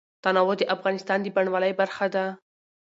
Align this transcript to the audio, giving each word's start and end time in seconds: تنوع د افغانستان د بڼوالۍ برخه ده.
تنوع 0.23 0.53
د 0.59 0.63
افغانستان 0.75 1.17
د 1.21 1.27
بڼوالۍ 1.35 1.71
برخه 1.79 2.05
ده. 2.15 2.25